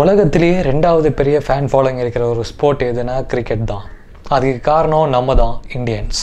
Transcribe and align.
உலகத்திலேயே 0.00 0.56
ரெண்டாவது 0.68 1.08
பெரிய 1.18 1.36
ஃபேன் 1.46 1.68
ஃபாலோயிங் 1.72 2.00
இருக்கிற 2.02 2.24
ஒரு 2.32 2.42
ஸ்போர்ட் 2.48 2.82
எதுனா 2.88 3.14
கிரிக்கெட் 3.32 3.64
தான். 3.70 3.84
அதுக்கு 4.34 4.60
காரணம் 4.68 5.12
நம்ம 5.14 5.34
தான் 5.40 5.56
இந்தியன்ஸ் 5.76 6.20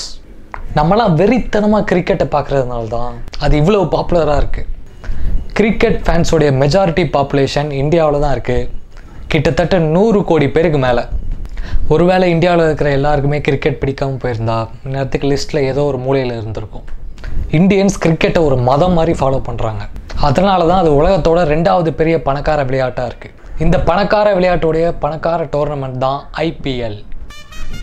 நம்மளாம் 0.77 1.13
வெறித்தனமாக 1.19 1.87
கிரிக்கெட்டை 1.91 2.27
பார்க்குறதுனால 2.35 2.83
தான் 2.95 3.13
அது 3.43 3.53
இவ்வளோ 3.61 3.81
பாப்புலராக 3.95 4.41
இருக்குது 4.41 4.69
கிரிக்கெட் 5.57 5.99
ஃபேன்ஸோடைய 6.05 6.51
மெஜாரிட்டி 6.61 7.03
பாப்புலேஷன் 7.15 7.69
இந்தியாவில் 7.81 8.23
தான் 8.23 8.33
இருக்குது 8.35 8.69
கிட்டத்தட்ட 9.33 9.75
நூறு 9.95 10.19
கோடி 10.31 10.47
பேருக்கு 10.55 10.79
மேலே. 10.85 11.03
ஒருவேளை 11.93 12.25
இந்தியாவில் 12.33 12.65
இருக்கிற 12.67 12.89
எல்லாருக்குமே 12.97 13.39
கிரிக்கெட் 13.47 13.79
பிடிக்காமல் 13.83 14.21
போயிருந்தா 14.23 14.57
நேரத்துக்கு 14.93 15.29
லிஸ்ட்டில் 15.31 15.67
ஏதோ 15.71 15.83
ஒரு 15.91 15.99
மூலையில் 16.05 16.33
இருந்திருக்கும். 16.39 16.85
இந்தியன்ஸ் 17.59 17.97
கிரிக்கெட்டை 18.03 18.41
ஒரு 18.47 18.57
மதம் 18.69 18.97
மாதிரி 18.99 19.15
ஃபாலோ 19.21 19.39
பண்ணுறாங்க 19.49 19.83
அதனால 20.29 20.59
தான் 20.71 20.81
அது 20.83 20.91
உலகத்தோட 21.01 21.39
ரெண்டாவது 21.53 21.91
பெரிய 22.01 22.17
பணக்கார 22.27 22.59
விளையாட்டாக 22.69 23.09
இருக்குது 23.11 23.39
இந்த 23.61 23.77
பணக்கார 23.87 24.27
விளையாட்டுடைய 24.35 24.85
பணக்கார 25.01 25.41
டோர்னமெண்ட் 25.53 25.97
தான் 26.03 26.21
ஐபிஎல் 26.45 26.95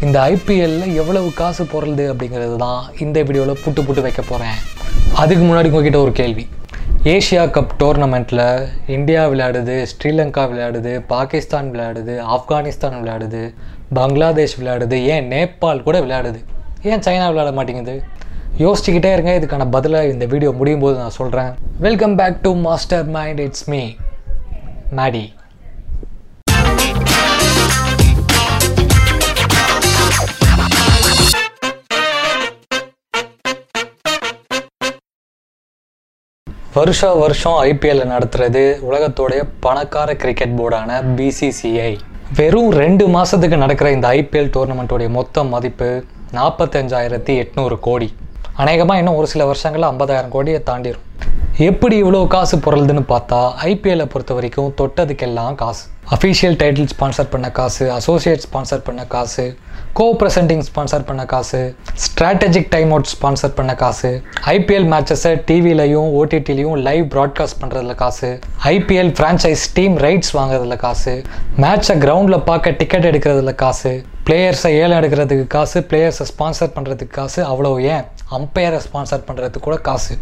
இந்த 0.05 0.17
ஐபிஎல்ல 0.33 0.85
எவ்வளவு 1.01 1.29
காசு 1.41 1.65
போடுறது 1.73 2.05
அப்படிங்கிறது 2.13 2.57
தான் 2.57 2.81
இந்த 2.99 3.23
வீடியோவில் 3.27 3.61
புட்டு 3.65 3.83
புட்டு 3.87 4.03
வைக்க 4.07 4.23
போகிறேன் 4.23 4.59
அதுக்கு 5.23 5.45
முன்னாடி 5.45 5.71
உங்ககிட்ட 5.73 6.01
ஒரு 6.07 6.13
கேள்வி. 6.13 6.45
ஏஷியா 7.13 7.45
கப் 7.57 7.77
டோர்னமெண்ட்டில் 7.83 8.45
இந்தியா 8.97 9.23
விளையாடுது 9.33 9.87
ஸ்ரீலங்கா 9.93 10.45
விளையாடுது 10.53 10.93
பாகிஸ்தான் 11.13 11.71
விளையாடுது 11.75 12.17
ஆப்கானிஸ்தான் 12.37 12.99
விளையாடுது 13.01 13.43
பங்களாதேஷ் 13.99 14.59
விளையாடுது 14.61 14.99
ஏன் 15.15 15.29
நேபாள் 15.33 15.87
கூட 15.89 15.97
விளையாடுது. 16.01 16.41
ஏன் 16.83 17.03
சைனா 17.09 17.27
விளையாட 17.33 17.53
மாட்டேங்குது? 17.59 17.97
யோசிச்சுக்கிட்டே 18.59 19.13
இருங்க 19.13 19.33
இதுக்கான 19.41 19.71
பதிலை 19.77 20.01
இந்த 20.13 20.27
வீடியோ 20.27 20.53
முடியும் 20.53 20.85
போது 20.87 20.99
நான் 20.99 21.19
சொல்கிறேன் 21.21 21.53
welcome 21.79 22.17
back 22.23 22.41
to 22.47 22.53
Mastermind 23.19 23.43
it's 23.47 23.69
me 23.75 23.83
Maddy 24.99 25.25
வருஷம் 36.75 37.19
வருஷம் 37.19 37.57
ஐபிஎல்ல 37.63 38.03
நடத்துறது 38.11 38.61
உலகத்தோடைய 38.91 39.41
பணக்கார 39.61 40.15
கிரிக்கெட் 40.15 40.55
போர்டான 40.59 40.99
பிசிசிஐ 41.17 41.99
வெறும் 42.37 42.71
ரெண்டு 42.71 43.09
மாதத்துக்கு 43.09 43.57
நடக்கிற 43.57 43.91
இந்த 43.91 44.09
ஐபிஎல் 44.09 44.51
டோர்னமெண்ட்டோடைய 44.57 45.09
மொத்த 45.09 45.45
மதிப்பு 45.45 45.89
நாற்பத்தஞ்சாயிரத்தி 46.33 47.35
எட்நூறு 47.43 47.79
கோடி. 47.81 48.09
அநேகமாக 48.57 48.99
இன்னும் 48.99 49.15
ஒரு 49.15 49.27
சில 49.27 49.45
வருஷங்களில் 49.45 49.89
ஐம்பதாயிரம் 49.91 50.29
கோடியை 50.29 50.61
தாண்டிடும் 50.67 51.07
எப்படி 51.59 52.03
இவ்வளோ 52.03 52.27
காசு 52.27 52.57
பொருளுதுன்னு 52.57 53.03
பார்த்தா 53.09 53.53
ஐபிஎல்லை 53.63 54.05
பொறுத்த 54.05 54.35
வரைக்கும் 54.35 54.75
தொட்டதுக்கெல்லாம் 54.79 55.55
காசு. 55.55 55.83
அஃபீஷியல் 56.11 56.57
டைட்டில் 56.57 56.89
ஸ்பான்சர் 56.89 57.29
பண்ண 57.31 57.51
காசு 57.51 57.93
அசோசியேட் 57.93 58.45
ஸ்பான்சர் 58.51 58.79
பண்ண 58.79 59.05
காசு 59.05 59.57
கோ 59.93 60.17
ப்ரெசன்டிங் 60.21 60.61
ஸ்பான்சர் 60.61 61.05
பண்ண 61.05 61.25
காசு 61.25 61.75
ஸ்ட்ராட்டஜிக் 62.07 62.69
டைம் 62.71 62.91
அவுட் 62.91 63.11
ஸ்பான்சர் 63.13 63.49
பண்ண 63.49 63.75
காசு 63.75 64.23
ஐபிஎல் 64.47 64.89
மேட்சஸை 64.93 65.43
டிவிலையும் 65.47 66.09
ஓடிடிலையும் 66.19 66.77
லைவ் 66.77 67.05
ப்ராட்காஸ்ட் 67.09 67.61
பண்ணுறதுல 67.61 67.95
காசு 67.95 68.39
ஐபிஎல் 68.65 69.13
ஃப்ரான்ச்சைஸ் 69.19 69.73
டீம் 69.75 69.97
ரைட்ஸ் 69.99 70.37
வாங்குறதுல 70.37 70.77
காசு 70.77 71.23
மேட்சை 71.57 71.99
கிரவுண்டில் 71.99 72.39
பார்க்க 72.45 72.71
டிக்கெட் 72.71 73.05
எடுக்கிறதுல 73.05 73.55
காசு 73.55 74.05
பிளேயர்ஸை 74.27 74.71
ஏலம் 74.81 74.99
எடுக்கிறதுக்கு 75.01 75.47
காசு 75.47 75.81
பிளேயர்ஸை 75.81 76.25
ஸ்பான்சர் 76.33 76.75
பண்ணுறதுக்கு 76.75 77.07
காசு 77.07 77.41
அவ்வளோ 77.45 77.71
ஏன்? 77.83 78.05
அம்பையரை 78.31 78.81
ஸ்பான்சர் 78.87 79.25
பண்ணுறதுக்கு 79.29 79.61
கூட 79.61 79.77
காசு. 79.77 80.15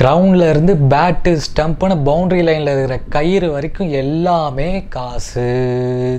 கிரவுண்டில் 0.00 0.48
இருந்து 0.48 0.74
பேட்டு 0.74 1.30
ஸ்டம்ப்புன்னு 1.46 1.96
பவுண்ட்ரி 2.04 2.42
லைனில் 2.42 2.72
இருக்கிற 2.72 2.98
கயிறு 3.08 3.50
வரைக்கும் 3.50 3.90
எல்லாமே 3.90 4.88
காசு. 4.88 5.46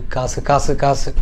காசு 0.07 0.41
காசு 0.41 0.75
காசு. 0.75 1.13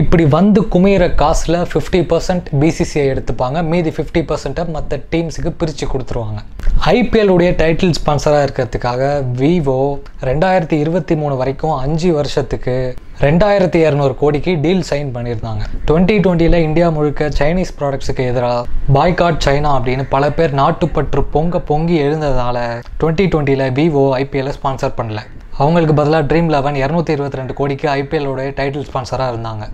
இப்படி 0.00 0.24
வந்து 0.34 0.60
குமையிற 0.72 1.04
காசில் 1.20 1.58
ஃபிஃப்டி 1.70 2.00
பர்சன்ட் 2.10 2.46
பிசிசிஐ 2.62 3.04
எடுத்துப்பாங்க. 3.12 3.58
மீதி 3.70 3.90
ஃபிஃப்டி 3.96 4.20
பர்சன்ட்டை 4.30 4.64
மற்ற 4.74 4.98
டீம்ஸுக்கு 5.12 5.50
பிரித்து 5.60 5.86
கொடுத்துருவாங்க. 5.92 6.40
ஐபிஎல் 6.94 7.32
உடைய 7.34 7.50
டைட்டில் 7.60 7.96
ஸ்பான்சராக 7.98 8.46
இருக்கிறதுக்காக 8.46 9.02
விவோ 9.40 9.78
ரெண்டாயிரத்தி 10.28 10.76
இருபத்தி 10.84 11.14
மூணு 11.22 11.36
வரைக்கும் 11.40 11.74
அஞ்சு 11.84 12.10
வருஷத்துக்கு 12.18 12.74
ரெண்டாயிரத்தி 13.20 13.78
இரநூறு 13.86 14.14
கோடிக்கு 14.22 14.52
டீல் 14.64 14.84
சைன் 14.90 15.12
பண்ணியிருந்தாங்க. 15.14 15.62
டுவெண்ட்டி 15.88 16.16
டுவெண்ட்டியில் 16.24 16.58
இந்தியா 16.66 16.88
முழுக்க 16.96 17.30
சைனீஸ் 17.38 17.76
ப்ராடக்ட்ஸுக்கு 17.78 18.26
எதிராக 18.32 18.66
பாய்காட் 18.96 19.42
சைனா 19.46 19.72
அப்படின்னு 19.78 20.06
பல 20.14 20.30
பேர் 20.38 20.58
நாட்டுப்பற்று 20.62 21.24
பொங்க 21.36 21.60
பொங்கி 21.70 21.96
எழுந்ததால் 22.08 22.62
டுவெண்ட்டி 23.00 23.26
டுவெண்ட்டியில் 23.34 23.72
விவோ 23.80 24.04
ஐபிஎல்லை 24.22 24.54
ஸ்பான்சர் 24.58 24.96
பண்ணல. 25.00 25.22
அவங்களுக்கு 25.58 25.94
பதிலாக 25.98 26.24
ட்ரீம் 26.30 26.48
லெவன் 26.54 26.76
இரநூத்தி 26.80 27.12
இருபத்தி 27.16 27.38
ரெண்டு 27.40 27.54
கோடிக்கு 27.58 27.86
ஐபிஎல்லோடைய 27.98 28.48
டைட்டில் 28.58 28.86
ஸ்பான்சராக 28.88 29.28
இருந்தாங்க. 29.32 29.64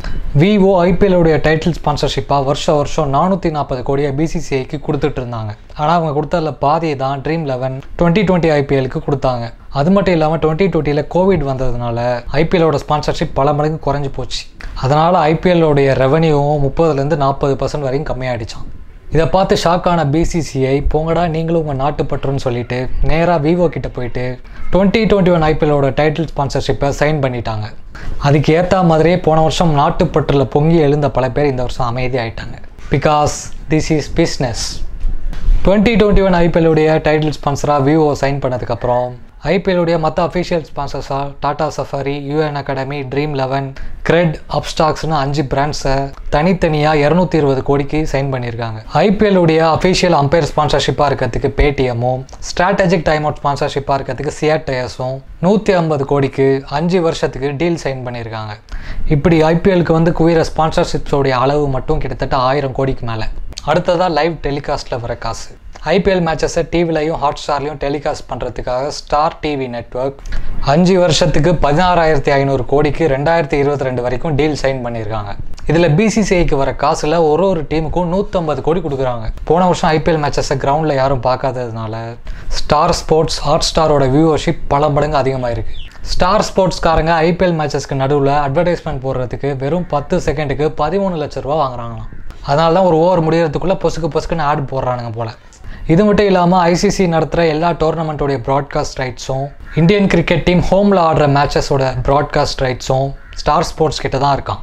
விஓ 0.41 0.73
ஐபிஎல்லோடைய 0.89 1.37
டைட்டில் 1.47 1.75
ஸ்பான்சர்ஷிப்பாக 1.79 2.45
வருஷம் 2.49 2.77
வருஷம் 2.81 3.09
நானூற்றி 3.15 3.51
நாற்பது 3.57 3.83
கோடியை 3.89 4.11
பிசிசிஐக்கு 4.21 4.79
கொடுத்துட்டு 4.87 5.21
இருந்தாங்க. 5.23 5.53
ஆனால் 5.81 5.97
அவங்க 5.99 6.13
கொடுத்ததில் 6.19 6.59
பாதியை 6.65 6.97
தான் 7.03 7.23
ட்ரீம் 7.25 7.47
லெவன் 7.53 7.77
டுவெண்ட்டி 7.99 8.23
டுவெண்ட்டி 8.29 8.53
ஐபிஎலுக்கு 8.59 9.01
கொடுத்தாங்க. 9.07 9.47
அது 9.81 9.91
மட்டும் 9.97 10.17
இல்லாமல் 10.19 10.43
டுவெண்ட்டி 10.45 10.69
டுவெண்ட்டியில் 10.75 11.09
கோவிட் 11.15 11.45
வந்ததுனால 11.51 11.99
ஐபிஎல்லோட 12.43 12.79
ஸ்பான்சர்ஷிப் 12.85 13.37
பல 13.41 13.53
மடங்கு 13.59 13.81
குறைஞ்சி 13.89 14.13
போச்சு. 14.19 14.43
அதனால் 14.85 15.19
ஐபிஎல்லோடைய 15.33 15.91
ரெவன்யூவும் 16.05 16.63
முப்பதுலேருந்து 16.67 17.19
நாற்பது 17.25 17.57
பர்சன்ட் 17.63 17.89
வரைக்கும் 17.89 18.11
கம்மியாகிடுச்சான் 18.13 18.69
இதை 19.15 19.25
பார்த்து 19.33 19.55
ஷாக்கான 19.63 20.01
பிசிசிஐ 20.13 20.77
போங்கடா 20.93 21.23
நீங்களும் 21.33 21.63
உங்கள் 21.63 21.81
நாட்டுப்பற்றுன்னு 21.83 22.43
சொல்லிட்டு 22.45 22.79
நேராக 23.09 23.39
விவோ 23.47 23.67
கிட்ட 23.75 23.89
போயிட்டு 23.97 24.25
டுவெண்ட்டி 24.73 25.01
டுவெண்ட்டி 25.11 25.33
ஒன் 25.37 25.45
ஐபிஎலோட 25.49 25.89
டைட்டில் 25.99 26.29
ஸ்பான்சர்ஷிப்பை 26.31 26.89
சைன் 27.01 27.19
பண்ணிட்டாங்க. 27.25 27.67
அதுக்கு 28.29 28.53
ஏற்ற 28.59 28.77
மாதிரியே 28.91 29.17
போன 29.27 29.41
வருஷம் 29.47 29.73
நாட்டுப்பற்றில் 29.81 30.51
பொங்கி 30.55 30.79
எழுந்த 30.87 31.11
பல 31.17 31.29
பேர் 31.37 31.51
இந்த 31.53 31.63
வருஷம் 31.67 31.89
அமைதியாகிட்டாங்க 31.91 32.57
because 32.95 33.35
this 33.73 33.91
is 33.97 34.09
business 34.21 34.65
twenty 35.67 35.95
twenty 36.01 36.25
one 36.29 36.39
ஐபிஎல்லுடைய 36.45 36.89
title 37.09 37.37
ஸ்பான்சராக 37.39 37.87
விவோ 37.89 38.09
சைன் 38.23 38.41
பண்ணதுக்கப்புறம் 38.45 39.11
ஐபிஎல்லுடைய 39.51 39.99
மற்ற 39.99 40.19
official 40.27 40.65
ஸ்பான்சர்ஸாக 40.69 41.25
Tata 41.41 41.67
Safari 41.77 42.15
Unacademy 42.61 42.99
Dream 43.13 43.33
Eleven 43.41 43.73
CRED 44.03 44.37
அப்ஸ்டாக்ஸ்னு 44.59 45.17
அஞ்சு 45.21 45.43
பிராண்ட்ஸை 45.43 45.95
தனித்தனியாக 46.35 47.01
இரநூத்தி 47.07 47.37
இருபது 47.41 47.63
கோடிக்கு 47.63 48.09
சைன் 48.13 48.29
பண்ணியிருக்காங்க. 48.35 48.79
ஐபிஎல்லுடைய 49.07 49.61
அஃபிஷியல் 49.77 50.17
அம்பையர் 50.21 50.49
ஸ்பான்சர்ஷிப்பாக 50.51 51.09
இருக்கிறதுக்கு 51.11 51.51
பேடிஎம்மும் 51.61 52.23
ஸ்ட்ராட்டஜிக் 52.51 53.05
டைம் 53.09 53.27
அவுட் 53.29 53.41
ஸ்பான்சர்ஷிப்பாக 53.43 53.97
இருக்கிறதுக்கு 53.99 54.35
சியாட் 54.41 54.67
டயர்ஸும் 54.69 55.17
நூற்றி 55.41 55.73
ஐம்பது 55.73 56.07
கோடிக்கு 56.13 56.47
அஞ்சு 56.79 57.01
வருஷத்துக்கு 57.01 57.51
டீல் 57.63 57.81
சைன் 57.85 58.05
பண்ணியிருக்காங்க. 58.07 58.55
இப்படி 59.17 59.43
ஐபிஎலுக்கு 59.43 59.93
வந்து 59.93 60.13
குவிர 60.13 60.45
ஸ்பான்சர்ஷிப்ஸோடைய 60.57 61.31
அளவு 61.47 61.69
மட்டும் 61.69 61.99
கிட்டத்தட்ட 62.05 62.37
ஆயிரம் 62.37 62.77
கோடிக்கு 62.81 63.07
மேலே. 63.07 63.29
அடுத்ததாக 63.65 64.13
லைவ் 64.21 64.37
டெலிகாஸ்ட்டில் 64.47 65.01
வர 65.01 65.17
காசு. 65.27 65.51
ஐபிஎல் 65.91 66.21
மேட்சஸை 66.27 66.63
டிவிலையும் 66.73 67.19
ஹாட் 67.23 67.39
ஸ்டார்லையும் 67.45 67.79
டெலிகாஸ்ட் 67.85 68.27
பண்ணுறதுக்காக 68.31 68.89
ஸ்டார் 68.89 69.37
டிவி 69.43 69.67
நெட்ஒர்க் 69.77 70.21
அஞ்சு 70.73 70.99
வருஷத்துக்கு 70.99 71.53
பதினாறாயிரத்தி 71.53 72.31
ஐநூறு 72.31 72.65
கோடிக்கு 72.73 73.09
ரெண்டாயிரத்தி 73.09 73.57
இருபத்தி 73.63 73.85
ரெண்டு 73.85 74.03
வரைக்கும் 74.03 74.35
டீல் 74.35 74.57
சைன் 74.63 74.81
பண்ணியிருக்காங்க. 74.85 75.33
இதில் 75.67 75.89
பிசிசிஐக்கு 75.99 76.55
வர 76.55 76.75
காசில் 76.75 77.17
ஒரு 77.31 77.49
ஒரு 77.49 77.63
டீமுக்கும் 77.63 78.09
நூற்றம்பது 78.13 78.61
கோடி 78.61 78.81
கொடுக்குறாங்க. 78.81 79.27
போன 79.45 79.65
வருஷம் 79.65 79.91
ஐபிஎல் 79.91 80.23
மேட்சஸை 80.25 80.57
கிரவுண்டில் 80.65 80.95
யாரும் 80.95 81.23
பார்க்காததுனால 81.23 82.17
ஸ்டார் 82.49 82.93
ஸ்போர்ட்ஸ் 82.93 83.41
ஹாட் 83.41 83.69
ஸ்டாரோட 83.71 84.07
வியூவர்ஷிப் 84.17 84.65
பல 84.69 84.89
மடங்கு 84.89 85.21
அதிகமாகிருக்கு 85.23 85.77
ஸ்டார் 86.03 86.45
ஸ்போர்ட்ஸ்காரங்க 86.49 87.13
ஐபிஎல் 87.29 87.57
மேட்சஸ்க்கு 87.61 87.95
நடுவில் 87.95 88.35
அட்வர்டைஸ்மெண்ட் 88.47 89.05
போடுறதுக்கு 89.07 89.57
வெறும் 89.57 89.87
பத்து 89.87 90.17
செகண்டுக்கு 90.19 90.69
பதிமூணு 90.83 91.17
லட்ச 91.23 91.41
ரூபா 91.41 91.57
வாங்குறாங்களாம். 91.63 92.11
அதனால 92.43 92.75
தான் 92.75 92.85
ஒரு 92.85 92.97
ஓவர் 92.97 93.25
முடியறதுக்குள்ளே 93.27 93.79
பொசுக்கு 93.85 94.09
பொசுக்குன்னு 94.15 94.49
ஆட் 94.51 94.69
போடுறானுங்க 94.71 95.13
போல். 95.13 95.33
இது 95.91 96.03
மட்டும் 96.05 96.29
இல்லாமல் 96.31 96.61
ஐசிசி 96.73 97.05
நடத்துகிற 97.13 97.45
எல்லா 97.53 97.71
டோர்னமெண்ட்டோடைய 97.81 98.39
ப்ராட்காஸ்ட் 98.49 98.99
ரைட்ஸும் 99.01 99.47
இந்தியன் 99.81 100.07
கிரிக்கெட் 100.13 100.45
டீம் 100.49 100.63
ஹோமில் 100.71 101.01
ஆடுற 101.07 101.27
மேட்சஸோட 101.37 101.87
ப்ராட்காஸ்ட் 102.09 102.63
ரைட்ஸும் 102.65 103.09
ஸ்டார் 103.41 103.67
ஸ்போர்ட்ஸ் 103.71 104.01
கிட்ட 104.05 104.19
தான் 104.19 104.35
இருக்கான். 104.37 104.61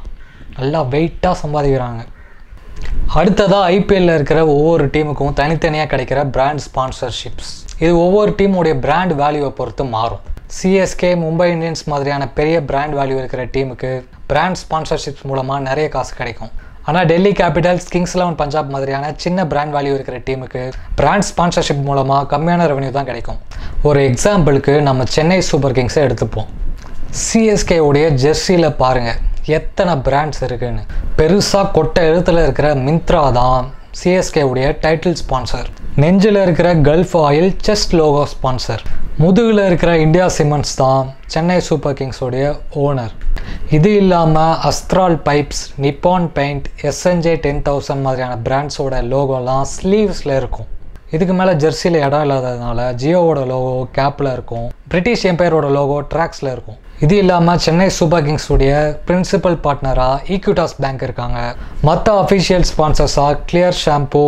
நல்லா 0.58 0.80
வெயிட்டாக 0.94 1.34
சம்பாதிக்கிறாங்க. 1.42 2.00
அடுத்ததாக 3.18 3.68
ஐபிஎல்லில் 3.76 4.14
இருக்கிற 4.14 4.46
ஒவ்வொரு 4.54 4.86
டீமுக்கும் 4.94 5.36
தனித்தனியாக 5.40 5.90
கிடைக்கிற 5.92 6.30
பிராண்ட் 6.36 6.62
ஸ்பான்சர்ஷிப்ஸ் 6.68 7.52
இது 7.82 7.92
ஒவ்வொரு 8.06 8.32
டீமுடைய 8.40 8.74
பிராண்ட் 8.86 9.14
வேல்யூவை 9.22 9.52
பொறுத்து 9.60 9.84
மாறும். 9.96 10.24
சிஎஸ்கே 10.58 11.12
மும்பை 11.24 11.48
இந்தியன்ஸ் 11.56 11.84
மாதிரியான 11.92 12.28
பெரிய 12.38 12.56
பிராண்ட் 12.70 12.94
வேல்யூ 13.00 13.18
இருக்கிற 13.22 13.44
டீமுக்கு 13.56 13.92
பிராண்ட் 14.32 14.60
ஸ்பான்சர்ஷிப்ஸ் 14.62 15.26
மூலமாக 15.30 15.60
நிறைய 15.68 15.88
காசு 15.88 16.14
கிடைக்கும். 16.20 16.52
ஆனால் 16.90 17.08
Delhi 17.10 17.30
Capitals 17.38 17.88
Kings 17.94 18.14
Eleven 18.18 18.36
Punjab 18.38 18.70
மாதிரியான 18.74 19.10
சின்ன 19.24 19.40
பிராண்ட் 19.50 19.74
வேல்யூ 19.74 19.92
இருக்கிற 19.96 20.16
டீமுக்கு 20.28 20.62
பிராண்ட் 21.00 21.26
ஸ்பான்சர்ஷிப் 21.30 21.82
மூலமாக 21.88 22.22
கம்மியான 22.32 22.66
ரெவன்யூ 22.70 22.90
தான் 22.96 23.08
கிடைக்கும். 23.10 23.40
ஒரு 23.88 24.00
எக்ஸாம்பிளுக்கு 24.10 24.74
நம்ம 24.88 25.04
சென்னை 25.16 25.38
சூப்பர் 25.50 25.74
கிங்ஸை 25.76 26.00
எடுத்துப்போம். 26.06 26.48
சிஎஸ்கே 27.24 27.78
உடைய 27.88 28.06
ஜெர்சியில் 28.22 28.68
பாருங்கள் 28.82 29.20
எத்தனை 29.58 29.94
பிராண்ட்ஸ் 30.08 30.42
இருக்குன்னு. 30.48 30.82
பெருசாக 31.18 31.64
கொட்டை 31.76 32.02
எழுத்தில் 32.10 32.42
இருக்கிற 32.46 32.68
மிந்த்ரா 32.86 33.22
தான் 33.38 33.68
சிஎஸ்கே 34.00 34.42
உடைய 34.50 34.66
டைட்டில் 34.86 35.18
ஸ்பான்சர் 35.22 35.68
நெஞ்சில் 36.02 36.40
இருக்கிற 36.44 36.68
Gulf 36.88 37.14
Oil 37.26 37.50
chest 37.68 37.94
logo 38.00 38.24
sponsor 38.34 38.82
முதுகில் 39.22 39.60
இருக்கிற 39.68 39.92
இந்தியா 40.02 40.26
சிமெண்ட்ஸ் 40.36 40.76
தான் 40.80 41.08
சென்னை 41.32 41.56
சூப்பர் 41.66 41.96
கிங்ஸோடைய 41.98 42.44
ஓனர். 42.82 43.12
இது 43.76 43.90
இல்லாமல் 44.02 44.54
Astral 44.68 45.16
pipes 45.26 45.60
Nippon 45.84 46.28
paint 46.38 46.68
SNJ 46.90 47.34
ten 47.46 47.62
thousand 47.66 48.04
மாதிரியான 48.06 48.38
பிராண்ட்ஸோட 48.46 49.02
லோகோலாம் 49.12 49.66
ஸ்லீவ்ஸில் 49.74 50.34
இருக்கும். 50.40 50.68
இதுக்கு 51.16 51.34
மேலே 51.38 51.52
ஜெர்சியில் 51.62 51.96
இடம் 52.06 52.24
இல்லாததுனால 52.24 52.80
ஜியோவோட 53.02 53.40
லோகோ 53.52 53.72
கேப்பில் 53.96 54.28
இருக்கும். 54.32 54.66
பிரிட்டிஷ் 54.90 55.24
எம்பையரோட 55.30 55.68
லோகோ 55.76 55.96
ட்ராக்ஸில் 56.12 56.50
இருக்கும். 56.52 56.78
இது 57.04 57.14
இல்லாமல் 57.22 57.60
சென்னை 57.64 57.88
சூப்பர் 57.96 58.24
கிங்ஸுடைய 58.26 58.72
பிரின்சிபல் 59.08 59.56
பார்ட்னராக 59.64 60.16
ஈக்விட்டாஸ் 60.34 60.76
பேங்க் 60.82 61.02
இருக்காங்க. 61.06 61.40
மற்ற 61.88 62.14
official 62.22 62.66
ஸ்பான்சர்ஸாக 62.70 63.32
Clear 63.50 63.78
shampoo 63.84 64.24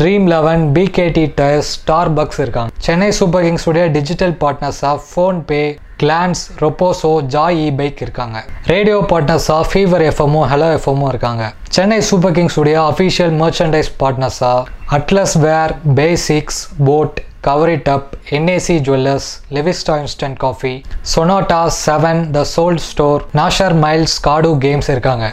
Dream 0.00 0.26
Eleven 0.34 0.64
BKT 0.76 1.24
tyres 1.40 1.72
Starbucks 2.18 2.40
இருக்காங்க. 2.44 2.70
சென்னை 2.86 3.10
சூப்பர் 3.20 3.46
கிங்ஸுடைய 3.46 3.86
digital 3.98 4.36
பார்ட்னர்ஸாக 4.42 4.96
PhonePe 5.08 5.64
Glance 6.00 6.40
Roposo 6.62 7.10
Joy 7.34 7.58
e 7.66 7.68
bike 7.76 8.00
இருக்காங்க 8.04 8.38
ரேடியோ 8.72 8.96
பார்ட்னர்ஸாக 9.10 9.62
ஃபீவர் 9.70 10.02
எஃப்எம்மும் 10.08 10.48
ஹலோ 10.52 10.66
எஃப்எம்மும் 10.78 11.10
இருக்காங்க. 11.12 11.44
சென்னை 11.76 12.00
சூப்பர் 12.08 12.34
கிங்ஸ் 12.36 12.58
உடைய 12.60 12.78
official 12.90 13.32
merchandise 13.42 13.88
பார்ட்னர்ஸாக 14.00 14.64
Atlas 14.96 15.36
wear 15.44 15.72
basics 16.00 16.58
boAt 16.88 17.20
cover it 17.46 17.88
up 17.94 18.10
NAC 18.38 18.76
jewellers 18.86 19.28
Levista 19.56 19.94
instant 20.02 20.38
coffee 20.44 20.72
Sonata 21.14 21.60
Seven 21.86 22.20
the 22.36 22.42
Souled 22.56 22.82
Store 22.88 23.24
Nasher 23.40 23.76
Miles 23.84 24.16
காடு 24.26 24.50
games 24.64 24.90
இருக்காங்க. 24.94 25.28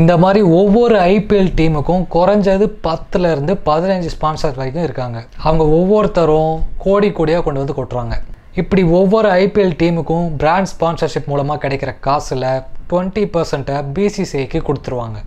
இந்த 0.00 0.16
மாதிரி 0.24 0.42
ஒவ்வொரு 0.60 0.96
ஐபிஎல் 1.16 1.52
டீமுக்கும் 1.60 2.06
குறைஞ்சது 2.16 2.68
பத்துலேருந்து 2.86 3.56
பதினஞ்சு 3.68 4.10
ஸ்பான்சர் 4.16 4.56
வரைக்கும் 4.60 4.86
இருக்காங்க. 4.88 5.20
அவங்க 5.42 5.66
ஒவ்வொருத்தரும் 5.80 6.56
கோடி 6.86 7.10
கோடியாக 7.20 7.44
கொண்டு 7.48 7.62
வந்து 7.64 7.78
கொட்டுறாங்க. 7.80 8.16
இப்படி 8.60 8.82
ஒவ்வொரு 8.98 9.28
ஐபிஎல் 9.44 9.74
டீமுக்கும் 9.80 10.28
பிராண்ட் 10.42 10.68
ஸ்பான்சர்ஷிப் 10.72 11.26
மூலமாக 11.30 11.58
கிடைக்கிற 11.62 11.90
காசில் 12.06 12.46
டுவெண்ட்டி 12.90 13.24
பர்சன்ட்டை 13.34 13.76
பிசிசிஐக்கு 13.96 14.58
கொடுத்துருவாங்க. 14.68 15.18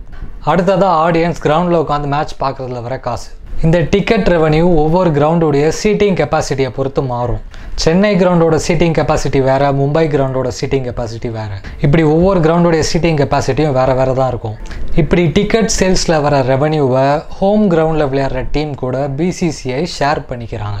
அடுத்ததாக 0.50 0.96
ஆடியன்ஸ் 1.04 1.42
கிரவுண்டில் 1.44 1.82
உட்காந்து 1.84 2.08
மேட்ச் 2.14 2.34
பார்க்குறதுல 2.42 2.82
வர 2.86 2.98
காசு. 3.06 3.28
இந்த 3.66 3.78
டிக்கெட் 3.94 4.28
ரெவன்யூ 4.34 4.66
ஒவ்வொரு 4.82 5.10
கிரவுண்டோடைய 5.18 5.66
சீட்டிங் 5.82 6.18
கெப்பாசிட்டியை 6.20 6.70
பொறுத்து 6.76 7.02
மாறும். 7.12 7.42
சென்னை 7.84 8.12
கிரவுண்டோட 8.20 8.56
சீட்டிங் 8.66 8.96
கெப்பாசிட்டி 8.98 9.40
வேறு 9.48 9.72
மும்பை 9.80 10.04
கிரவுண்டோட 10.14 10.50
சீட்டிங் 10.60 10.86
கெப்பாசிட்டி 10.88 11.30
வேறு. 11.38 11.58
இப்படி 11.86 12.02
ஒவ்வொரு 12.14 12.40
கிரவுண்டோடைய 12.46 12.84
சீட்டிங் 12.92 13.18
கெப்பாசிட்டியும் 13.22 13.76
வேறு 13.80 13.94
வேறு 14.00 14.14
தான் 14.20 14.30
இருக்கும். 14.34 14.56
இப்படி 15.02 15.24
டிக்கெட் 15.36 15.74
சேல்ஸில் 15.80 16.22
வர 16.26 16.40
ரெவன்யூவை 16.54 17.08
ஹோம் 17.40 17.66
கிரவுண்டில் 17.74 18.10
விளையாடுற 18.12 18.42
டீம் 18.56 18.74
கூட 18.84 19.08
பிசிசிஐ 19.20 19.84
ஷேர் 19.98 20.22
பண்ணிக்கிறாங்க. 20.30 20.80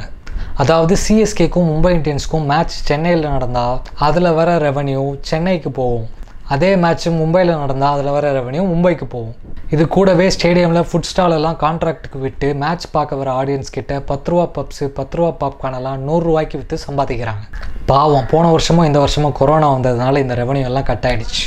அதாவது 0.60 0.94
சிஎஸ்கேக்கும் 1.02 1.68
மும்பை 1.70 1.90
இந்தியன்ஸ்க்கும் 1.96 2.48
மேட்ச் 2.50 2.74
சென்னையில் 2.88 3.22
நடந்தால் 3.34 3.76
அதில் 4.06 4.28
வர 4.38 4.56
ரெவன்யூ 4.64 5.02
சென்னைக்கு 5.28 5.70
போகும். 5.78 6.08
அதே 6.54 6.70
மேட்ச் 6.82 7.06
மும்பையில் 7.18 7.52
நடந்தால் 7.60 7.94
அதில் 7.96 8.10
வர 8.16 8.26
ரெவன்யூ 8.36 8.62
மும்பைக்கு 8.70 9.06
போகும். 9.14 9.36
இது 9.74 9.84
கூடவே 9.94 10.26
ஸ்டேடியமில் 10.36 10.86
ஃபுட் 10.88 11.08
ஸ்டாலெல்லாம் 11.10 11.56
கான்ட்ராக்ட்டுக்கு 11.62 12.18
விட்டு 12.24 12.48
மேட்ச் 12.62 12.86
பார்க்க 12.96 13.20
வர 13.20 13.30
ஆடியன்ஸ் 13.40 13.74
கிட்ட 13.76 14.00
பத்து 14.10 14.30
ரூபா 14.32 14.44
பப்ஸு 14.56 14.86
பத்து 14.98 15.16
ரூபா 15.20 15.30
பாப்கார்னெல்லாம் 15.42 16.02
நூறுரூவாய்க்கு 16.08 16.60
விற்று 16.62 16.78
சம்பாதிக்கிறாங்க. 16.86 17.44
பாவம் 17.92 18.28
போன 18.32 18.50
வருஷமும் 18.56 18.88
இந்த 18.90 18.98
வருஷமும் 19.04 19.36
கொரோனா 19.40 19.70
வந்ததுனால 19.76 20.22
இந்த 20.24 20.36
ரெவன்யூ 20.42 20.66
எல்லாம் 20.70 20.88
கட் 20.90 21.08
ஆகிடுச்சு 21.10 21.46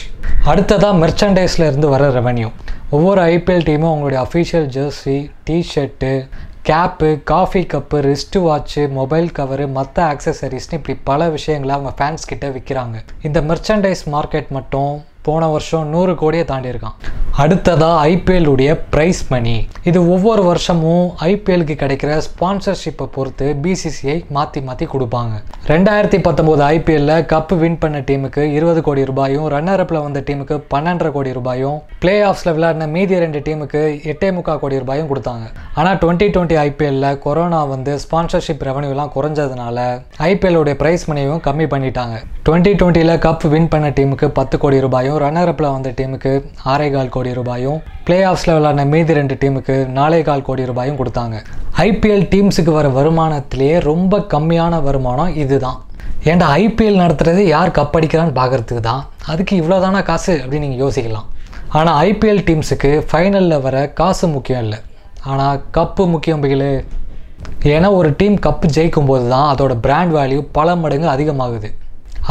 அடுத்ததாக 0.51 0.94
மெர்ச்சன்டைஸில் 1.04 1.68
இருந்து 1.69 1.89
வர 1.95 2.07
ரெவன்யூ 2.19 2.50
ஒவ்வொரு 2.95 3.21
ஐபிஎல் 3.36 3.68
டீமும் 3.69 3.92
அவங்களுடைய 3.92 4.21
official 4.25 4.68
jersey 4.77 5.18
T-shirt 5.50 6.12
cap 6.65 7.07
coffee 7.24 7.62
cup 7.63 7.98
wrist 8.01 8.36
watch 8.39 8.83
mobile 8.89 9.25
cover 9.31 9.65
மற்ற 9.69 9.98
ஆக்சசரிஸ்னு 10.06 10.77
இப்படி 10.77 10.94
பல 11.04 11.27
விஷயங்களை 11.30 11.71
அவங்க 11.75 11.92
ஃபேன்ஸ் 11.98 12.27
கிட்ட 12.27 12.48
விற்கிறாங்க 12.50 12.98
இந்த 13.21 13.39
மெர்ச்சன்டைஸ் 13.42 14.04
மார்க்கெட் 14.10 14.50
மட்டும் 14.50 14.94
போன 15.28 15.50
வருஷம் 15.56 15.92
நூறு 15.96 16.16
கோடியை 16.22 16.46
தாண்டி 16.54 16.74
இருக்கான் 16.74 16.98
அடுத்ததாக 17.44 18.02
ஐபிஎல்லுடைய 18.10 18.72
ப்ரைஸ் 18.94 19.22
மணி 19.30 19.54
இது 19.90 20.00
ஒவ்வொரு 20.16 20.42
வருஷமும் 20.50 21.06
ஐபிஎலுக்கு 21.30 21.75
கிடைக்கிற 21.84 22.12
ஸ்பான்சர்ஷிப்பை 22.25 23.06
பொறுத்து 23.16 23.46
பிசிசிஐ 23.64 24.18
மாற்றி 24.36 24.60
மாற்றி 24.68 24.86
கொடுப்பாங்க. 24.92 25.34
ரெண்டாயிரத்தி 25.72 26.20
பத்தொம்போது 26.28 26.64
ஐபிஎல்ல 26.75 27.14
கப்பு 27.31 27.56
வின் 27.62 27.80
பண்ண 27.84 28.00
டீமுக்கு 28.10 28.44
இருபது 28.58 28.81
கோடி 28.88 29.06
ரூபாயும் 29.12 29.48
ரன்னர் 29.54 29.84
அப்பில் 29.86 30.04
வந்த 30.08 30.22
டீமுக்கு 30.28 30.58
பன்னெண்டரை 30.74 31.12
கோடி 31.18 31.31
ரூபாயும் 31.40 31.80
பிளே 32.04 32.16
ஆஃப்ஸில் 32.30 32.54
விளையாடின 32.58 32.90
மீதி 32.96 33.18
ரெண்டு 33.25 33.42
டீமுக்கு 33.48 33.81
எட்டே 34.14 34.30
முக்கால் 34.38 34.62
கோடி 34.66 34.81
ரூபாயும் 34.84 35.10
கொடுத்தாங்க. 35.14 35.48
ஆனால் 35.80 35.98
டுவெண்ட்டி 36.04 36.28
டுவெண்ட்டி 36.36 36.60
ஐபிஎல்ல 36.68 37.12
கொரோனா 37.25 37.64
வந்து 37.74 37.96
ஸ்பான்சர்ஷிப் 38.06 38.64
ரெவன்யூலாம் 38.70 39.14
குறைஞ்சதுனால 39.18 39.88
ஐபிஎல்லுடைய 40.30 40.78
ப்ரைஸ் 40.84 41.08
மணியும் 41.12 41.44
கம்மி 41.50 41.68
பண்ணிட்டாங்க. 41.74 42.16
டுவெண்ட்டி 42.48 42.72
டுவெண்ட்டியில் 42.80 43.19
கப் 43.24 43.44
வின் 43.51 43.69
பண்ண 43.74 43.90
டீமுக்கு 43.98 44.28
பத்து 44.38 44.56
கோடி 44.62 44.78
ரூபாயும் 44.86 45.18
ரன்னர் 45.24 45.50
அப்பில் 45.51 45.68
வந்த 45.74 45.90
டீமுக்கு 45.98 46.31
ஆறே 46.72 46.88
கால் 46.95 47.12
கோடி 47.13 47.30
ரூபாயும் 47.38 47.78
பிளே 48.07 48.18
ஆஃப்ஸில் 48.30 48.51
விளையாடின 48.56 48.84
மீதி 48.94 49.13
ரெண்டு 49.18 49.36
டீமுக்கு 49.42 49.75
நாலே 49.98 50.19
கால் 50.30 50.44
கோடி 50.48 50.63
ரூபாயும் 50.72 50.98
கொடுத்தாங்க. 51.01 51.38
ஐபிஎல் 51.86 52.25
டீம்ஸுக்கு 52.34 52.72
வர 52.78 52.88
வருமானத்திலேயே 52.98 53.75
ரொம்ப 53.90 54.19
கம்மியான 54.34 54.80
வருமானம் 54.88 55.31
இதுதான். 55.44 55.78
ஏன்டா 56.31 56.48
ஐபிஎல் 56.63 57.00
நடத்துகிறது 57.04 57.44
யார் 57.54 57.72
கப் 57.78 57.95
அடிக்கிறான்னு 58.00 58.36
பார்க்கறதுக்கு 58.40 58.84
தான். 58.89 59.06
அதுக்கு 59.34 59.54
இவ்வளோதானா 59.62 60.01
காசு 60.10 60.34
அப்படின்னு 60.42 60.66
நீங்கள் 60.66 60.84
யோசிக்கலாம். 60.86 61.30
ஆனால் 61.80 61.96
ஐபிஎல் 62.10 62.44
டீம்ஸுக்கு 62.50 62.92
ஃபைனலில் 63.12 63.63
வர 63.68 63.86
காசு 64.01 64.28
முக்கியம் 64.36 64.63
இல்லை. 64.66 64.80
ஆனால் 65.34 65.62
கப்பு 65.78 66.06
முக்கியம் 66.16 66.44
பிகிலு 66.46 66.69
ஏன்னா 67.75 67.92
ஒரு 68.01 68.12
டீம் 68.19 68.36
கப்பு 68.48 68.68
ஜெயிக்கும் 68.80 69.10
போது 69.13 69.25
தான் 69.36 69.48
அதோட 69.54 69.75
பிராண்ட் 69.88 70.13
வேல்யூ 70.19 70.42
பல 70.60 70.75
மடங்கு 70.84 71.10
அதிகமாகுது. 71.16 71.72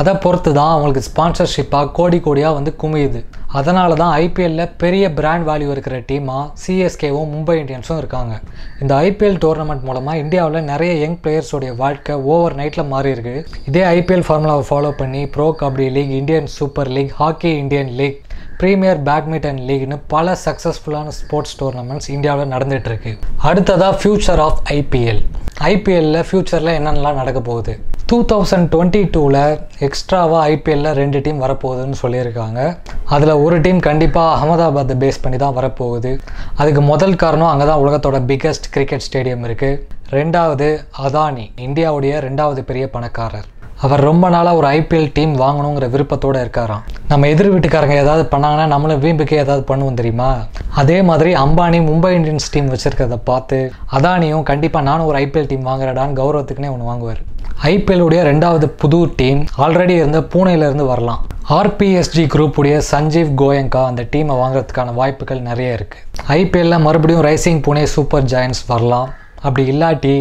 அதை 0.00 0.12
பொறுத்து 0.24 0.50
தான் 0.58 0.72
அவங்களுக்கு 0.74 1.02
ஸ்பான்சர்ஷிப்பாக 1.08 1.90
கோடி 1.98 2.18
கோடியாக 2.26 2.56
வந்து 2.58 2.72
குமியுது. 2.82 3.20
அதனால 3.58 3.94
தான் 4.00 4.12
ஐபிஎல்ல 4.24 4.62
பெரிய 4.82 5.04
பிராண்ட் 5.18 5.44
வேல்யூ 5.48 5.70
இருக்கிற 5.74 5.96
டீமாக 6.10 6.44
சிஎஸ்கேவும் 6.62 7.32
மும்பை 7.32 7.56
இந்தியன்ஸும் 7.62 8.00
இருக்காங்க. 8.02 8.34
இந்த 8.82 8.92
ஐபிஎல் 9.08 9.38
டோர்னமெண்ட் 9.44 9.86
மூலமாக 9.88 10.22
இந்தியாவில் 10.24 10.68
நிறைய 10.72 10.92
யங் 11.02 11.18
பிளேயர்ஸோடைய 11.24 11.72
வாழ்க்கை 11.82 12.16
ஓவர் 12.34 12.56
நைட்டில் 12.60 12.90
மாறியிருக்கு. 12.94 13.36
இதே 13.70 13.84
ஐபிஎல் 13.96 14.26
ஃபார்முலாவை 14.28 14.64
ஃபாலோ 14.70 14.92
பண்ணி 15.02 15.22
pro 15.36 15.48
kabaddi 15.62 15.88
league 15.96 16.14
Indian 16.20 16.48
super 16.58 16.92
league 16.98 17.14
hockey 17.22 17.52
Indian 17.62 17.92
league 18.00 18.18
premier 18.62 18.98
badminton 19.06 19.60
லீக்னு 19.68 19.96
பல 20.14 20.34
சக்ஸஸ்ஃபுல்லான 20.46 21.12
ஸ்போர்ட்ஸ் 21.20 21.54
டோர்னமெண்ட்ஸ் 21.60 22.08
இந்தியாவில் 22.16 22.52
நடந்துகிட்ருக்கு 22.54 23.12
அடுத்ததாக 23.50 23.94
ஃபியூச்சர் 24.00 24.42
ஆஃப் 24.46 24.60
ஐபிஎல் 24.78 25.22
ஐபிஎல்லில் 25.70 26.26
ஃபியூச்சரில் 26.28 26.76
என்னென்னலாம் 26.78 27.18
நடக்க 27.20 27.40
போகுது? 27.48 27.72
டூ 28.10 28.18
தௌசண்ட் 28.30 28.68
டுவெண்ட்டி 28.72 29.02
டூவில் 29.14 29.40
எக்ஸ்ட்ராவாக 29.86 30.40
ஐபிஎல்லில் 30.52 30.96
ரெண்டு 31.00 31.18
டீம் 31.24 31.42
வரப்போகுதுன்னு 31.44 31.98
சொல்லியிருக்காங்க. 32.02 32.60
அதில் 33.14 33.34
ஒரு 33.44 33.56
டீம் 33.64 33.80
கண்டிப்பாக 33.88 34.34
அகமதாபாத்தை 34.36 34.96
பேஸ் 35.02 35.22
பண்ணி 35.24 35.38
தான் 35.44 35.56
வரப்போகுது. 35.58 36.12
அதுக்கு 36.60 36.84
முதல் 36.92 37.20
காரணம் 37.22 37.50
அங்கே 37.52 37.66
தான் 37.70 37.82
உலகத்தோட 37.84 38.20
பிக்கஸ்ட் 38.30 38.68
கிரிக்கெட் 38.76 39.06
ஸ்டேடியம் 39.08 39.46
இருக்குது 39.48 39.80
ரெண்டாவது 40.18 40.68
அதானி 41.06 41.46
இந்தியாவுடைய 41.68 42.14
ரெண்டாவது 42.28 42.62
பெரிய 42.70 42.86
பணக்காரர். 42.96 43.48
அவர் 43.86 44.02
ரொம்ப 44.08 44.26
நாளாக 44.32 44.58
ஒரு 44.58 44.66
ஐபிஎல் 44.78 45.08
டீம் 45.14 45.32
வாங்கணுங்கிற 45.42 45.86
விருப்பத்தோடு 45.92 46.38
இருக்காராம். 46.44 46.82
நம்ம 47.10 47.28
எதிர் 47.32 47.50
வீட்டுக்காரங்க 47.52 47.94
ஏதாவது 48.02 48.24
பண்ணாங்கன்னா 48.32 48.66
நம்மளும் 48.72 49.00
வீம்புக்கே 49.04 49.38
ஏதாவது 49.44 49.62
பண்ணுவோம் 49.70 49.96
தெரியுமா? 50.00 50.28
அதே 50.80 50.98
மாதிரி 51.08 51.30
அம்பானி 51.44 51.78
மும்பை 51.88 52.10
இந்தியன்ஸ் 52.18 52.46
டீம் 52.54 52.68
வச்சுருக்கிறத 52.72 53.16
பார்த்து 53.30 53.58
அதானியும் 53.98 54.44
கண்டிப்பாக 54.50 54.86
நானும் 54.88 55.08
ஒரு 55.10 55.18
ஐபிஎல் 55.22 55.48
டீம் 55.52 55.64
வாங்குறடான்னு 55.70 56.18
கௌரவத்துக்குனே 56.20 56.70
ஒன்று 56.74 56.88
வாங்குவார். 56.90 57.20
ஐபிஎல்லுடைய 57.70 58.20
ரெண்டாவது 58.30 58.66
புது 58.82 59.00
டீம் 59.20 59.40
ஆல்ரெடி 59.64 59.94
இருந்த 60.02 60.20
பூனேலேருந்து 60.34 60.86
வரலாம். 60.92 61.24
ஆர்பிஎஸ்ஜி 61.58 62.24
குரூப்புடைய 62.34 62.76
சஞ்சீவ் 62.92 63.32
கோயங்கா 63.42 63.82
அந்த 63.90 64.04
டீமை 64.12 64.36
வாங்குறதுக்கான 64.42 64.94
வாய்ப்புகள் 65.00 65.42
நிறைய 65.48 65.78
இருக்குது 65.78 66.28
ஐபிஎல்லில் 66.38 66.84
மறுபடியும் 66.86 67.24
ரைசிங் 67.28 67.60
புனே 67.68 67.84
சூப்பர் 67.94 68.28
ஜாயின்ஸ் 68.34 68.62
வரலாம். 68.70 69.10
அப்படி 69.46 69.64
இல்லாட்டி 69.72 70.14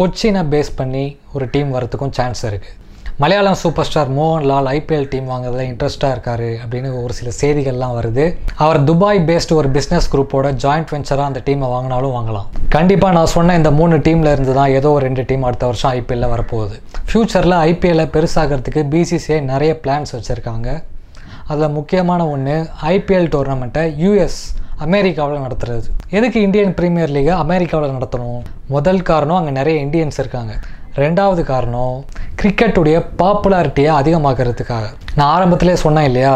கொச்சினை 0.00 0.44
பேஸ் 0.54 0.72
பண்ணி 0.80 1.04
ஒரு 1.34 1.46
டீம் 1.56 1.72
வரத்துக்கும் 1.78 2.14
சான்ஸ் 2.20 2.44
இருக்குது 2.50 2.78
Malayalam 3.20 3.54
super 3.54 3.84
star 3.84 4.10
Mohanlal 4.18 4.68
IPL 4.74 5.08
team 5.08 5.30
வாங்குறதுல 5.30 5.64
இன்ட்ரெஸ்ட்டாக 5.70 6.12
இருக்காரு 6.14 6.56
அப்படின்னு 6.64 7.02
ஒரு 7.02 7.12
சில 7.12 7.30
செய்திகள்லாம் 7.40 7.96
வருது. 7.98 8.36
அவர் 8.54 8.84
துபாய் 8.84 9.18
பேஸ்டு 9.18 9.52
ஒரு 9.52 9.70
பிஸ்னஸ் 9.70 10.08
குரூப்போட 10.12 10.52
ஜாயிண்ட் 10.64 10.86
வெஞ்சராக 10.92 11.28
அந்த 11.30 11.42
டீமை 11.44 11.68
வாங்கினாலும் 11.74 12.14
வாங்கலாம். 12.18 12.46
கண்டிப்பாக 12.68 13.14
நான் 13.14 13.26
சொன்ன 13.26 13.56
இந்த 13.56 13.70
மூணு 13.70 13.96
டீமில் 13.96 14.32
இருந்து 14.32 14.54
தான் 14.54 14.70
ஏதோ 14.70 14.90
ஒரு 14.90 15.04
ரெண்டு 15.04 15.24
டீம் 15.26 15.42
அடுத்த 15.42 15.66
வருஷம் 15.66 15.92
ஐபிஎல்ல 15.92 16.30
வரப்போகுது. 16.34 16.76
ஃப்யூச்சரில் 17.08 17.56
ஐபிஎல்ல 17.68 18.06
பெருசாகிறதுக்கு 18.16 18.84
பிசிசிஐ 18.94 19.40
நிறைய 19.40 19.80
பிளான்ஸ் 19.82 20.12
வச்சுருக்காங்க. 20.12 20.82
அதில் 21.46 21.68
முக்கியமான 21.68 22.28
ஒன்று 22.28 22.68
ஐபிஎல் 22.82 23.30
டோர்னமெண்ட்டை 23.34 23.86
யூஎஸ் 24.04 24.40
அமெரிக்காவில் 24.76 25.40
நடத்துறது. 25.40 25.88
எதுக்கு 26.10 26.40
இந்தியன் 26.40 26.74
பிரீமியர் 26.74 27.10
லீகை 27.10 27.34
அமெரிக்காவில் 27.46 27.90
நடத்தணும்? 27.90 28.42
முதல் 28.68 29.02
காரணம் 29.02 29.36
அங்கே 29.36 29.50
நிறைய 29.50 29.86
இந்தியன்ஸ் 29.86 30.18
இருக்காங்க. 30.18 30.54
ரெண்டாவது 31.00 31.42
காரணம் 31.50 31.94
கிரிக்கெட்டுடைய 32.40 32.96
பாப்புலாரிட்டியை 33.20 33.92
அதிகமாக்கிறதுக்காக. 33.98 34.86
நான் 35.18 35.30
ஆரம்பத்திலே 35.36 35.74
சொன்னேன் 35.82 36.08
இல்லையா 36.08 36.32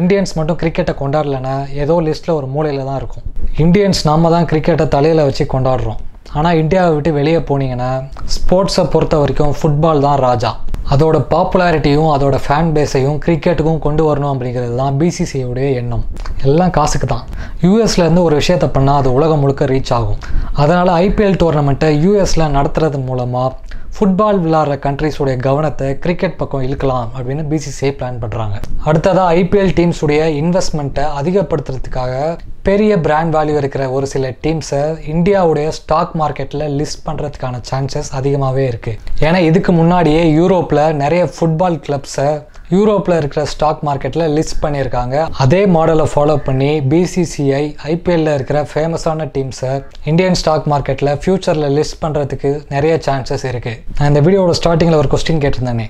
இந்தியன்ஸ் 0.00 0.32
மட்டும் 0.38 0.58
கிரிக்கெட்டை 0.62 0.94
கொண்டாடலைன்னா 1.00 1.54
ஏதோ 1.82 1.96
லிஸ்ட்டில் 2.06 2.34
ஒரு 2.38 2.46
மூலையில் 2.54 2.88
தான் 2.88 2.98
இருக்கும். 3.00 3.24
இந்தியன்ஸ் 3.64 4.00
நாம 4.08 4.30
தான் 4.34 4.48
கிரிக்கெட்டை 4.52 4.86
தலையில் 4.94 5.22
வச்சு 5.28 5.46
கொண்டாடுறோம். 5.54 6.00
ஆனால் 6.38 6.58
இந்தியாவை 6.62 6.90
விட்டு 6.96 7.12
வெளியே 7.18 7.40
போனீங்கன்னா 7.50 7.92
ஸ்போர்ட்ஸை 8.34 8.84
பொறுத்த 8.94 9.16
வரைக்கும் 9.22 9.54
ஃபுட்பால் 9.60 10.04
தான் 10.08 10.20
ராஜா. 10.26 10.52
அதோட 10.94 11.16
பாப்புலாரிட்டியும் 11.32 12.10
அதோட 12.16 12.36
ஃபேன் 12.44 12.70
பேஸையும் 12.76 13.18
கிரிக்கெட்டுக்கும் 13.24 13.82
கொண்டு 13.86 14.02
வரணும் 14.10 14.32
அப்படிங்கிறது 14.34 14.76
தான் 14.82 14.96
பிசிசிஐடைய 15.00 15.68
எண்ணம். 15.80 16.04
எல்லாம் 16.48 16.72
காசுக்கு 16.78 17.08
தான். 17.16 17.26
யூஎஸ்லேருந்து 17.64 18.22
ஒரு 18.28 18.36
விஷயத்தை 18.42 18.68
பண்ணால் 18.76 19.00
அது 19.02 19.10
உலகம் 19.18 19.42
முழுக்க 19.44 19.72
ரீச் 19.74 19.92
ஆகும். 19.98 20.20
அதனால் 20.62 20.92
ஐபிஎல் 21.06 21.40
டோர்னமெண்ட்டை 21.42 21.90
யூஎஸில் 22.04 22.52
நடத்துறது 22.58 23.00
மூலமாக 23.10 23.68
ஃபுட்பால் 23.94 24.40
விளாட்ற 24.40 24.74
கண்ட்ரிஸுடைய 24.84 25.36
கவனத்தை 25.40 25.88
கிரிக்கெட் 25.98 26.36
பக்கம் 26.36 26.62
இழுக்கலாம் 26.62 27.08
அப்படின்னு 27.16 27.44
பிசிசிஐ 27.50 27.90
பிளான் 27.96 28.20
பண்ணுறாங்க 28.22 28.56
அடுத்ததாக 28.84 29.34
ஐபிஎல் 29.36 29.74
டீம்ஸுடைய 29.76 30.20
இன்வெஸ்ட்மெண்ட்டை 30.40 31.06
அதிகப்படுத்துறதுக்காக 31.20 32.14
பெரிய 32.62 32.92
பிராண்ட் 32.98 33.34
வேல்யூ 33.34 33.56
இருக்கிற 33.56 33.82
ஒரு 33.90 34.06
சில 34.06 34.30
டீம்ஸை 34.42 34.80
இந்தியாவுடைய 35.14 35.68
ஸ்டாக் 35.76 36.14
மார்க்கெட்டில் 36.14 36.64
லிஸ்ட் 36.78 37.04
பண்ணுறதுக்கான 37.06 37.60
சான்சஸ் 37.70 38.10
அதிகமாகவே 38.14 38.64
இருக்குது 38.68 38.98
ஏன்னா 39.20 39.40
இதுக்கு 39.44 39.72
முன்னாடியே 39.72 40.22
யூரோப்பில் 40.34 40.84
நிறைய 40.96 41.24
ஃபுட்பால் 41.34 41.80
கிளப்ஸை 41.86 42.28
யூரோப்பில் 42.74 43.16
இருக்கிற 43.20 43.42
ஸ்டாக் 43.52 43.80
மார்க்கெட்டில் 43.86 44.24
லிஸ்ட் 44.36 44.58
பண்ணியிருக்காங்க. 44.64 45.16
அதே 45.44 45.62
மாடலை 45.76 46.04
ஃபாலோ 46.12 46.36
பண்ணி 46.48 46.68
பிசிசிஐ 46.90 47.64
ஐபிஎல்ல 47.92 48.34
இருக்கிற 48.38 48.58
ஃபேமஸான 48.72 49.26
டீம்ஸை 49.36 49.72
இந்தியன் 50.10 50.38
ஸ்டாக் 50.40 50.68
மார்க்கெட்டில் 50.72 51.10
ஃப்யூச்சரில் 51.22 51.66
லிஸ்ட் 51.78 51.98
பண்ணுறதுக்கு 52.04 52.52
நிறைய 52.74 52.94
சான்சஸ் 53.06 53.46
இருக்குது 53.52 53.80
நான் 53.98 54.10
இந்த 54.12 54.22
வீடியோட 54.28 54.54
ஸ்டார்டிங்கில் 54.60 55.00
ஒரு 55.00 55.10
கொஸ்டின் 55.14 55.42
கேட்டிருந்தேனே. 55.44 55.88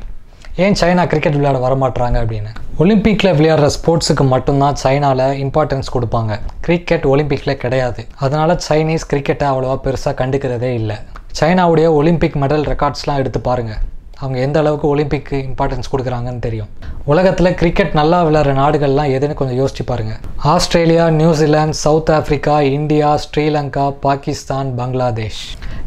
ஏன் 0.64 0.78
சைனா 0.80 1.04
கிரிக்கெட் 1.10 1.37
விளையாட 1.38 1.58
வரமாட்றாங்க 1.66 2.16
அப்படின்னு? 2.22 2.50
ஒலிம்பிக்கில் 2.82 3.34
விளையாடுற 3.38 3.68
ஸ்போர்ட்ஸுக்கு 3.76 4.25
மட்டும்தான் 4.32 4.80
சைனாவில் 4.84 5.26
இம்பார்ட்டன்ஸ் 5.44 5.94
கொடுப்பாங்க. 5.94 6.32
கிரிக்கெட் 6.66 7.06
ஒலிம்பிக்கில் 7.12 7.60
கிடையாது. 7.62 8.02
அதனால் 8.25 8.58
சைனீஸ் 8.68 9.08
கிரிக்கெட்டை 9.12 9.46
அவ்வளோவா 9.52 9.78
பெருசாக 9.87 10.14
கண்டுக்கிறதே 10.22 10.72
இல்லை. 10.80 10.99
சைனாவுடைய 11.40 11.88
ஒலிம்பிக் 12.00 12.38
மெடல் 12.44 12.68
ரெக்கார்ட்ஸ்லாம் 12.72 13.22
எடுத்து 13.22 13.40
பாருங்கள் 13.49 13.80
அவங்க 14.22 14.38
எந்த 14.46 14.56
அளவுக்கு 14.62 14.86
ஒலிம்பிக்கு 14.92 15.36
இம்பார்ட்டன்ஸ் 15.48 15.90
கொடுக்குறாங்கன்னு 15.92 16.42
தெரியும். 16.46 16.70
உலகத்தில் 17.12 17.56
கிரிக்கெட் 17.60 17.94
நல்லா 17.98 18.18
விளையாடுற 18.26 18.52
நாடுகள்லாம் 18.60 19.12
எதுன்னு 19.16 19.38
கொஞ்சம் 19.38 19.58
யோசிச்சு 19.60 19.84
பாருங்கள் 19.90 20.20
Australia 20.54 21.04
New Zealand 21.20 21.78
South 21.84 22.12
Africa 22.16 22.56
India 22.78 23.10
Sri Lanka 23.24 23.86
Pakistan 24.06 24.70
Bangladesh. 24.80 25.42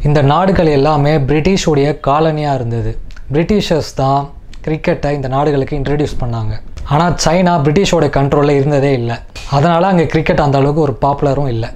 இந்த 0.08 0.22
நாடுகள் 0.32 0.70
எல்லாமே 0.78 1.12
பிரிட்டிஷுடைய 1.30 1.90
காலனியாக 2.08 2.58
இருந்தது. 2.60 2.92
பிரிட்டிஷர்ஸ் 3.34 3.92
தான் 4.02 4.22
கிரிக்கெட்டை 4.66 5.12
இந்த 5.18 5.28
நாடுகளுக்கு 5.36 5.78
இன்ட்ரடியூஸ் 5.80 6.20
பண்ணாங்க. 6.24 6.54
ஆனால் 6.94 7.14
சைனா 7.24 7.54
பிரிட்டிஷோட 7.66 8.06
கண்ட்ரோலில் 8.18 8.58
இருந்ததே 8.60 8.92
இல்லை. 9.00 9.16
அதனால் 9.56 9.90
அங்கே 9.92 10.06
கிரிக்கெட் 10.12 10.44
அந்த 10.46 10.58
அளவுக்கு 10.60 10.86
ஒரு 10.88 10.96
பாப்புலரும் 11.04 11.50
இல்லை. 11.54 11.70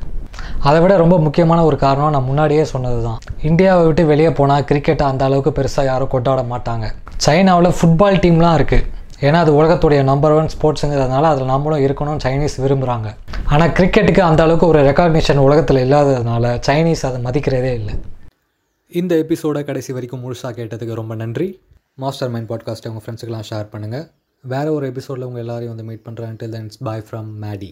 அதை 0.66 0.78
விட 0.82 0.92
ரொம்ப 0.96 1.16
முக்கியமான 1.18 1.64
ஒரு 1.64 1.76
காரணம் 1.82 2.14
நான் 2.14 2.26
முன்னாடியே 2.28 2.64
சொன்னது 2.70 3.00
தான் 3.02 3.18
இந்தியாவை 3.48 3.82
விட்டு 3.86 4.04
வெளியே 4.06 4.30
போனால் 4.38 4.64
கிரிக்கெட்டை 4.70 5.04
அந்த 5.10 5.24
அளவுக்கு 5.24 5.50
பெருசாக 5.58 5.84
யாரும் 5.84 6.10
கொண்டாட 6.14 6.42
மாட்டாங்க. 6.52 6.86
சைனாவில் 7.26 7.76
ஃபுட்பால் 7.78 8.20
டீம்லாம் 8.24 8.56
இருக்குது 8.58 8.84
ஏன்னா 9.26 9.38
அது 9.44 9.52
உலகத்துடைய 9.60 10.02
நம்பர் 10.02 10.32
ஒன் 10.32 10.50
ஸ்போர்ட்ஸுங்கிறதுனால 10.54 11.30
அதில் 11.32 11.50
நம்மளும் 11.52 11.84
இருக்கணும்னு 11.86 12.24
சைனீஸ் 12.26 12.56
விரும்புகிறாங்க 12.64 13.08
ஆனால் 13.54 13.72
கிரிக்கெட்டுக்கு 13.78 14.22
அந்த 14.28 14.42
அளவுக்கு 14.42 14.66
ஒரு 14.72 14.82
ரெக்காக்னிஷன் 14.90 15.44
உலகத்தில் 15.46 15.84
இல்லாததுனால 15.86 16.54
சைனீஸ் 16.68 17.06
அதை 17.08 17.20
மதிக்கிறதே 17.26 17.72
இல்லை. 17.80 17.94
இந்த 18.92 19.14
எபிசோடை 19.24 19.64
கடைசி 19.70 19.92
வரைக்கும் 19.96 20.22
முழுசாக 20.26 20.52
கேட்டதுக்கு 20.60 21.00
ரொம்ப 21.02 21.14
நன்றி. 21.14 21.48
மாஸ்டர் 22.04 22.32
மைண்ட் 22.34 22.50
பாட்காஸ்ட்டை 22.52 22.90
உங்கள் 22.92 23.04
ஃப்ரெண்ட்ஸுக்கெல்லாம் 23.04 23.48
ஷேர் 23.50 23.68
பண்ணுங்கள் 23.74 24.06
வேறு 24.44 24.72
ஒரு 24.74 24.86
எபிசோடில் 24.92 25.28
உங்கள் 25.28 25.44
எல்லாரையும் 25.44 25.74
வந்து 25.74 25.88
மீட் 25.90 26.06
பண்ணுறேன் 26.08 26.38
till 26.42 26.56
then 26.56 26.78
bye 26.88 27.06
from 27.08 27.30
Maddy 27.44 27.70